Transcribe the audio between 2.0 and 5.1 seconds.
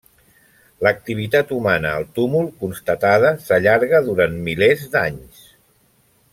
túmul constatada s'allarga durant milers